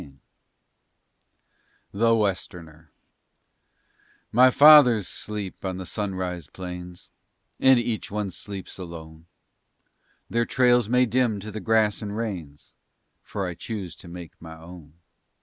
_"]THE 1.91 2.15
WESTERNER 2.15 2.91
My 4.31 4.49
fathers 4.49 5.07
sleep 5.07 5.63
on 5.63 5.77
the 5.77 5.85
sunrise 5.85 6.47
plains, 6.47 7.11
And 7.59 7.77
each 7.77 8.09
one 8.09 8.31
sleeps 8.31 8.79
alone. 8.79 9.27
Their 10.27 10.47
trails 10.47 10.89
may 10.89 11.05
dim 11.05 11.39
to 11.41 11.51
the 11.51 11.59
grass 11.59 12.01
and 12.01 12.17
rains, 12.17 12.73
For 13.21 13.45
I 13.45 13.53
choose 13.53 13.93
to 13.97 14.07
make 14.07 14.41
my 14.41 14.57
own. 14.57 14.93